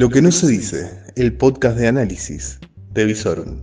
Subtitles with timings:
[0.00, 2.58] Lo que no se dice, el podcast de análisis
[2.92, 3.60] de Visorum.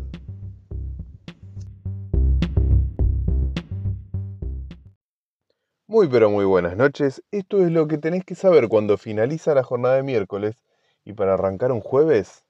[5.88, 7.24] Muy pero muy buenas noches.
[7.32, 10.64] Esto es lo que tenés que saber cuando finaliza la jornada de miércoles
[11.04, 12.46] y para arrancar un jueves.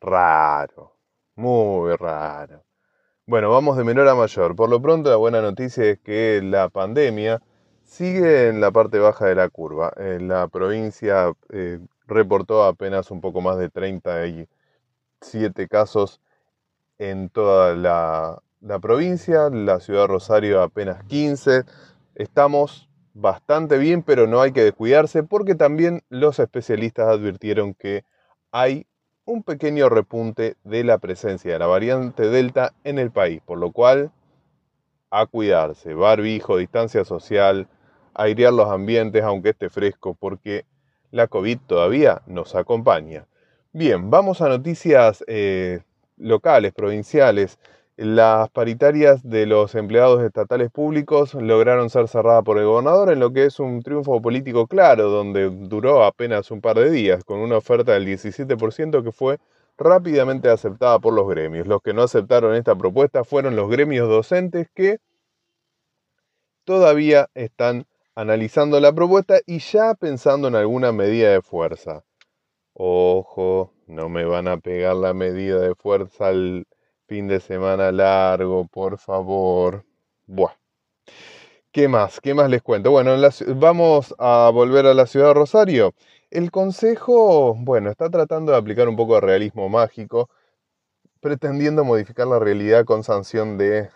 [0.00, 0.96] Raro,
[1.34, 2.62] muy raro.
[3.26, 4.54] Bueno, vamos de menor a mayor.
[4.54, 7.42] Por lo pronto la buena noticia es que la pandemia
[7.82, 9.92] sigue en la parte baja de la curva.
[9.96, 16.20] En la provincia eh, reportó apenas un poco más de 37 casos
[16.98, 18.42] en toda la,
[18.80, 21.64] provincia, la ciudad de Rosario apenas 15.
[22.14, 28.04] Estamos bastante bien, pero no hay que descuidarse porque también los especialistas advirtieron que
[28.50, 28.86] hay
[29.24, 33.72] un pequeño repunte de la presencia de la variante Delta en el país, por lo
[33.72, 34.10] cual
[35.10, 37.68] a cuidarse, barbijo, distancia social,
[38.14, 40.64] airear los ambientes aunque esté fresco, porque
[41.10, 43.26] la COVID todavía nos acompaña.
[43.72, 45.80] Bien, vamos a noticias eh,
[46.16, 47.58] locales, provinciales.
[47.96, 53.32] Las paritarias de los empleados estatales públicos lograron ser cerradas por el gobernador en lo
[53.32, 57.56] que es un triunfo político claro, donde duró apenas un par de días, con una
[57.56, 59.38] oferta del 17% que fue
[59.76, 61.66] rápidamente aceptada por los gremios.
[61.66, 64.98] Los que no aceptaron esta propuesta fueron los gremios docentes que
[66.64, 67.86] todavía están
[68.18, 72.02] analizando la propuesta y ya pensando en alguna medida de fuerza.
[72.74, 76.66] Ojo, no me van a pegar la medida de fuerza al
[77.06, 79.86] Fin de semana largo, por favor.
[80.26, 80.52] Buah.
[81.72, 82.20] ¿Qué más?
[82.20, 82.90] ¿Qué más les cuento?
[82.90, 83.16] Bueno,
[83.56, 85.94] vamos a volver a la ciudad de Rosario.
[86.30, 90.28] El Consejo, bueno, está tratando de aplicar un poco de realismo mágico,
[91.20, 93.88] pretendiendo modificar la realidad con sanción de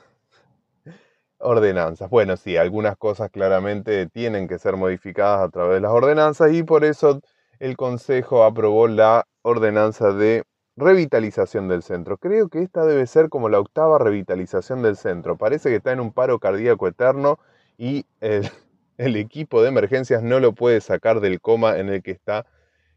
[1.42, 2.08] ordenanzas.
[2.10, 6.62] Bueno, sí, algunas cosas claramente tienen que ser modificadas a través de las ordenanzas y
[6.62, 7.20] por eso
[7.58, 10.44] el Consejo aprobó la ordenanza de
[10.76, 12.16] Revitalización del centro.
[12.16, 15.36] Creo que esta debe ser como la octava revitalización del centro.
[15.36, 17.38] Parece que está en un paro cardíaco eterno
[17.76, 18.48] y el,
[18.96, 22.46] el equipo de emergencias no lo puede sacar del coma en el que está.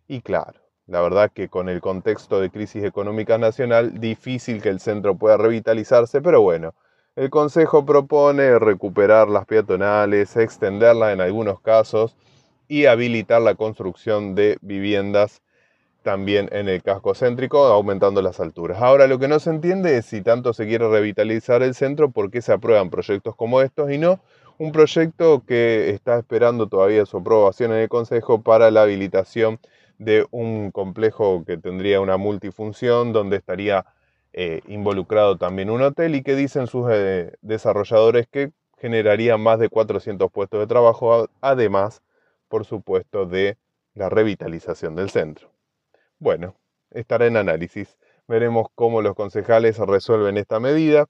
[0.07, 4.79] Y claro, la verdad que con el contexto de crisis económica nacional, difícil que el
[4.79, 6.73] centro pueda revitalizarse, pero bueno,
[7.15, 12.15] el Consejo propone recuperar las peatonales, extenderlas en algunos casos
[12.67, 15.41] y habilitar la construcción de viviendas
[16.03, 18.81] también en el casco céntrico, aumentando las alturas.
[18.81, 22.29] Ahora, lo que no se entiende es si tanto se quiere revitalizar el centro, por
[22.29, 24.19] qué se aprueban proyectos como estos y no
[24.57, 29.59] un proyecto que está esperando todavía su aprobación en el Consejo para la habilitación
[29.97, 33.85] de un complejo que tendría una multifunción, donde estaría
[34.38, 39.69] eh, involucrado también un hotel y que dicen sus eh, desarrolladores que generaría más de
[39.69, 42.01] 400 puestos de trabajo, además,
[42.50, 43.57] por supuesto, de
[43.94, 45.50] la revitalización del centro.
[46.19, 46.56] Bueno,
[46.91, 47.97] estará en análisis.
[48.28, 51.06] Veremos cómo los concejales resuelven esta medida.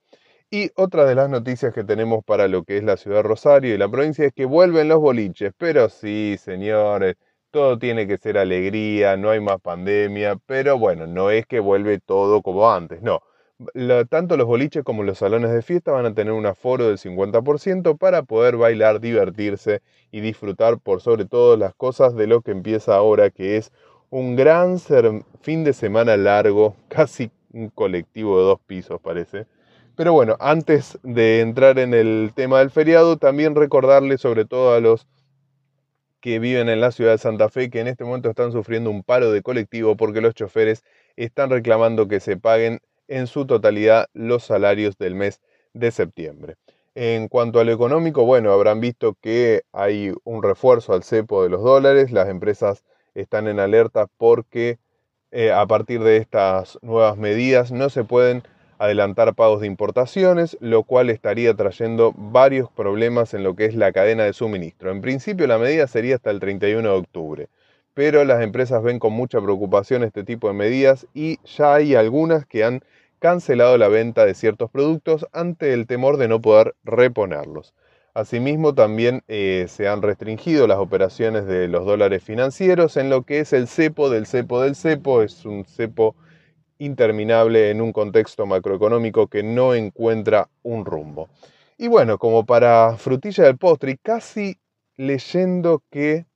[0.48, 3.74] Y otra de las noticias que tenemos para lo que es la ciudad de Rosario
[3.74, 5.52] y la provincia es que vuelven los boliches.
[5.58, 7.16] Pero sí, señores,
[7.56, 10.36] todo tiene que ser alegría, no hay más pandemia.
[10.44, 13.22] Pero bueno, no es que vuelve todo como antes, no.
[14.10, 17.96] tanto los boliches como los salones de fiesta van a tener un aforo del 50%
[17.96, 19.80] para poder bailar, divertirse
[20.12, 23.72] y disfrutar por sobre todo las cosas de lo que empieza ahora, que es
[24.10, 24.78] un gran
[25.40, 29.46] fin de semana largo, casi un colectivo de dos pisos parece.
[29.94, 34.80] Pero bueno, antes de entrar en el tema del feriado, también recordarle sobre todo a
[34.80, 35.06] los
[36.26, 39.04] que viven en la ciudad de Santa Fe que en este momento están sufriendo un
[39.04, 40.82] paro de colectivo porque los choferes
[41.14, 45.40] están reclamando que se paguen en su totalidad los salarios del mes
[45.72, 46.56] de septiembre.
[46.96, 51.48] En cuanto a lo económico, bueno, habrán visto que hay un refuerzo al cepo de
[51.48, 52.82] los dólares, las empresas
[53.14, 54.80] están en alerta porque
[55.30, 58.42] eh, a partir de estas nuevas medidas no se pueden
[58.78, 63.92] adelantar pagos de importaciones, lo cual estaría trayendo varios problemas en lo que es la
[63.92, 64.90] cadena de suministro.
[64.90, 67.48] En principio la medida sería hasta el 31 de octubre,
[67.94, 72.44] pero las empresas ven con mucha preocupación este tipo de medidas y ya hay algunas
[72.46, 72.82] que han
[73.18, 77.74] cancelado la venta de ciertos productos ante el temor de no poder reponerlos.
[78.16, 83.40] Asimismo, también eh, se han restringido las operaciones de los dólares financieros en lo que
[83.40, 85.22] es el cepo del cepo del cepo.
[85.22, 86.16] Es un cepo
[86.78, 91.28] interminable en un contexto macroeconómico que no encuentra un rumbo.
[91.78, 94.58] Y bueno, como para frutilla del postre, casi
[94.96, 96.26] leyendo que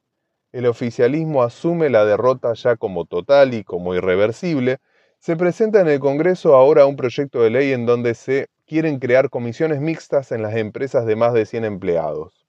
[0.53, 4.79] el oficialismo asume la derrota ya como total y como irreversible,
[5.19, 9.31] se presenta en el Congreso ahora un proyecto de ley en donde se quieren crear
[9.31, 12.47] comisiones mixtas en las empresas de más de 100 empleados.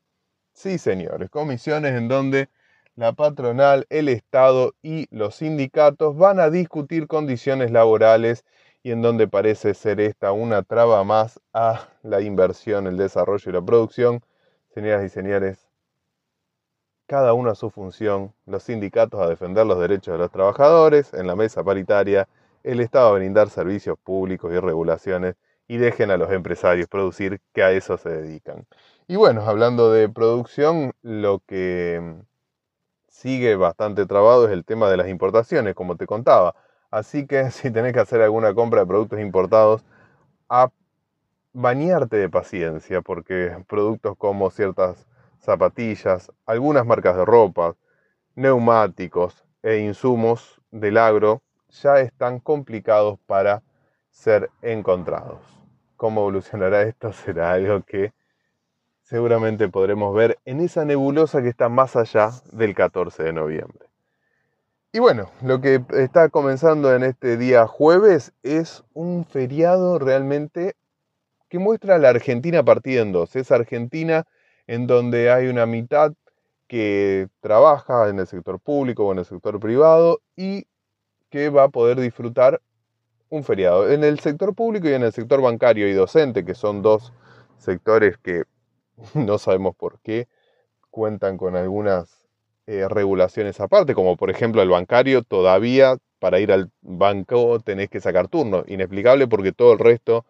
[0.54, 2.50] Sí, señores, comisiones en donde
[2.96, 8.46] la patronal, el Estado y los sindicatos van a discutir condiciones laborales
[8.84, 13.54] y en donde parece ser esta una traba más a la inversión, el desarrollo y
[13.54, 14.22] la producción.
[14.74, 15.70] Señoras y señores,
[17.08, 21.28] cada uno a su función, los sindicatos a defender los derechos de los trabajadores en
[21.28, 22.28] la mesa paritaria,
[22.64, 25.36] el Estado a brindar servicios públicos y regulaciones
[25.68, 28.66] y dejen a los empresarios producir que a eso se dedican.
[29.08, 32.22] Y bueno, hablando de producción, lo que
[33.12, 36.56] sigue bastante trabado es el tema de las importaciones, como te contaba.
[36.90, 39.86] Así que si tenés que hacer alguna compra de productos importados,
[40.50, 40.72] a
[41.54, 45.08] bañarte de paciencia, porque productos como ciertas
[45.40, 47.75] zapatillas, algunas marcas de ropa,
[48.36, 53.62] neumáticos e insumos del agro ya están complicados para
[54.10, 55.42] ser encontrados.
[55.98, 57.12] ¿Cómo evolucionará esto?
[57.13, 58.13] Será algo que
[59.12, 63.88] seguramente podremos ver en esa nebulosa que está más allá del 14 de noviembre.
[64.94, 70.75] Y bueno, lo que está comenzando en este día jueves es un feriado realmente
[71.50, 73.36] que muestra a la Argentina partida en dos.
[73.36, 74.25] Es Argentina
[74.66, 76.13] en donde hay una mitad
[76.68, 80.68] que trabaja en el sector público o en el sector privado y
[81.30, 82.62] que va a poder disfrutar
[83.28, 83.92] un feriado.
[83.92, 87.12] En el sector público y en el sector bancario y docente, que son dos
[87.58, 88.46] sectores que
[89.15, 90.27] no sabemos por qué,
[90.89, 92.27] cuentan con algunas
[92.68, 98.00] eh, regulaciones aparte, como por ejemplo el bancario todavía para ir al banco tenés que
[98.00, 100.25] sacar turno, inexplicable porque todo el resto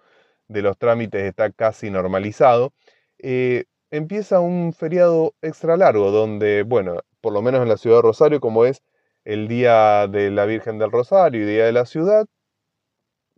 [0.47, 2.73] de los trámites está casi normalizado.
[3.19, 8.01] Eh, empieza un feriado extra largo donde, bueno, por lo menos en la ciudad de
[8.03, 8.81] Rosario, como es
[9.25, 12.25] el Día de la Virgen del Rosario y Día de la Ciudad,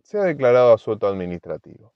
[0.02, 1.92] se ha declarado asueto administrativo.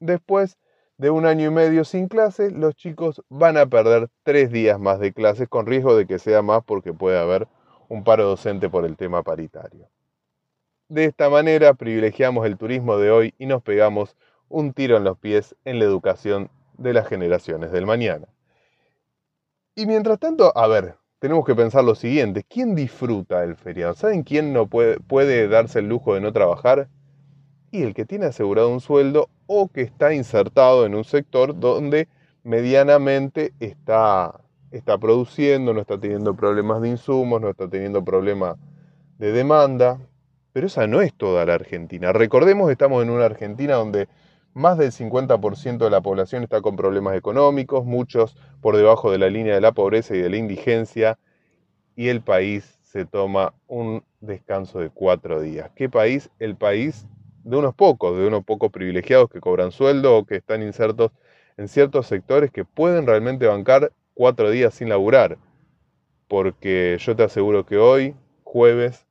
[0.00, 0.58] Después
[0.96, 5.00] de un año y medio sin clases, los chicos van a perder tres días más
[5.00, 7.48] de clases con riesgo de que sea más porque puede haber
[7.88, 9.88] un paro docente por el tema paritario.
[10.88, 14.16] De esta manera privilegiamos el turismo de hoy y nos pegamos
[14.48, 18.28] un tiro en los pies en la educación de las generaciones del mañana.
[19.74, 23.94] Y mientras tanto, a ver, tenemos que pensar lo siguiente, ¿quién disfruta el feriado?
[23.94, 26.88] ¿Saben quién no puede, puede darse el lujo de no trabajar?
[27.74, 32.06] Y el que tiene asegurado un sueldo o que está insertado en un sector donde
[32.44, 34.40] medianamente está,
[34.70, 38.58] está produciendo, no está teniendo problemas de insumos, no está teniendo problemas
[39.18, 39.98] de demanda.
[40.52, 42.12] Pero esa no es toda la Argentina.
[42.12, 44.06] Recordemos estamos en una Argentina donde
[44.52, 49.28] más del 50% de la población está con problemas económicos, muchos por debajo de la
[49.28, 51.18] línea de la pobreza y de la indigencia,
[51.96, 55.72] y el país se toma un descanso de cuatro días.
[55.74, 56.30] ¿Qué país?
[56.38, 57.08] El país
[57.44, 61.12] de unos pocos, de unos pocos privilegiados que cobran sueldo o que están insertos
[61.56, 65.38] en ciertos sectores que pueden realmente bancar cuatro días sin laburar.
[66.26, 69.06] Porque yo te aseguro que hoy, jueves,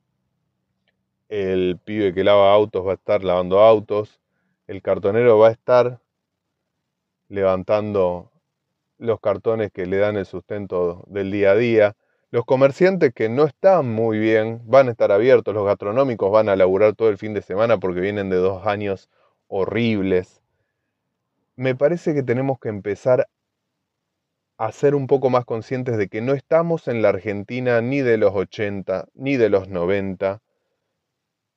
[1.29, 4.19] el pibe que lava autos va a estar lavando autos,
[4.67, 5.99] el cartonero va a estar
[7.29, 8.31] levantando
[8.97, 11.95] los cartones que le dan el sustento del día a día,
[12.33, 16.55] los comerciantes que no están muy bien van a estar abiertos, los gastronómicos van a
[16.55, 19.07] laburar todo el fin de semana porque vienen de dos años
[19.45, 20.41] horribles.
[21.55, 23.27] Me parece que tenemos que empezar
[24.57, 28.17] a ser un poco más conscientes de que no estamos en la Argentina ni de
[28.17, 30.41] los 80, ni de los 90,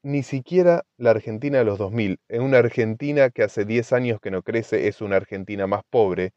[0.03, 2.21] ni siquiera la Argentina de los 2000.
[2.29, 6.35] En una Argentina que hace 10 años que no crece es una Argentina más pobre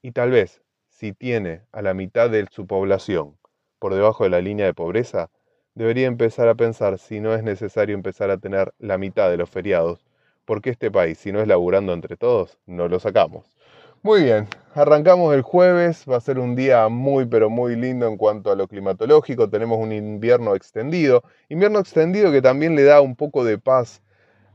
[0.00, 3.36] y tal vez si tiene a la mitad de su población
[3.78, 5.30] por debajo de la línea de pobreza,
[5.74, 9.50] debería empezar a pensar si no es necesario empezar a tener la mitad de los
[9.50, 10.06] feriados,
[10.44, 13.56] porque este país, si no es laburando entre todos, no lo sacamos.
[14.02, 18.16] Muy bien, arrancamos el jueves, va a ser un día muy pero muy lindo en
[18.16, 23.16] cuanto a lo climatológico, tenemos un invierno extendido, invierno extendido que también le da un
[23.16, 24.02] poco de paz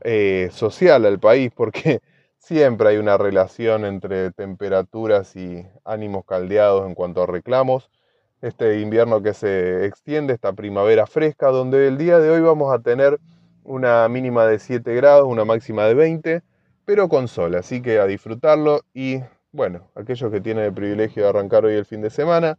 [0.03, 2.01] eh, social al país, porque
[2.37, 7.89] siempre hay una relación entre temperaturas y ánimos caldeados en cuanto a reclamos
[8.41, 12.79] este invierno que se extiende, esta primavera fresca, donde el día de hoy vamos a
[12.79, 13.19] tener
[13.63, 16.41] una mínima de 7 grados, una máxima de 20,
[16.85, 19.19] pero con sol, así que a disfrutarlo y
[19.51, 22.57] bueno, aquellos que tienen el privilegio de arrancar hoy el fin de semana,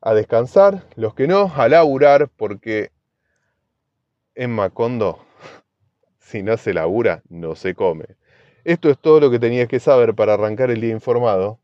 [0.00, 2.92] a descansar, los que no, a laburar, porque
[4.34, 5.18] en Macondo,
[6.20, 8.04] si no se labura, no se come.
[8.64, 11.58] Esto es todo lo que tenías que saber para arrancar el día informado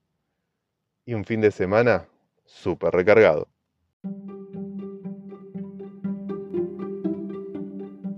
[1.05, 2.09] y un fin de semana
[2.45, 3.49] súper recargado.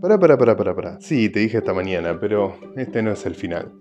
[0.01, 1.01] Para, para, para, para, para.
[1.01, 3.73] Sí, te dije esta mañana, pero este no es el final.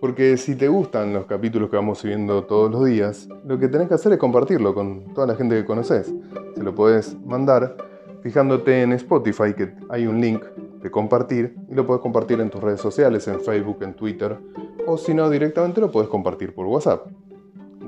[0.00, 3.88] Porque si te gustan los capítulos que vamos subiendo todos los días, lo que tenés
[3.88, 6.14] que hacer es compartirlo con toda la gente que conoces.
[6.54, 7.76] Se lo puedes mandar
[8.22, 10.44] fijándote en Spotify que hay un link
[10.82, 14.38] de compartir y lo puedes compartir en tus redes sociales, en Facebook, en Twitter
[14.86, 17.06] o si no directamente lo puedes compartir por WhatsApp.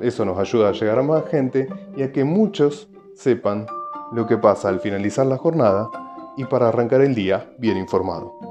[0.02, 3.66] Eso nos ayuda a llegar a más gente y a que muchos sepan
[4.12, 5.88] lo que pasa al finalizar la jornada
[6.36, 8.47] y para arrancar el día bien informado.